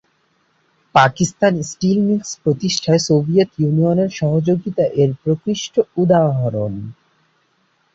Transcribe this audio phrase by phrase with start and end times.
[0.95, 6.73] Pakistan steel mills প্রতিষ্ঠায় Soviet ইউনিয়নের সহযোগিতা এর প্রকৃষ্ট উদাহরণ।